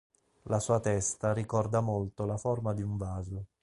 [0.45, 3.45] La sua testa ricorda molto la forma di un vaso.